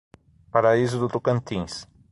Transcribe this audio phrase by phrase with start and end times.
[0.51, 1.87] Paraíso do Tocantins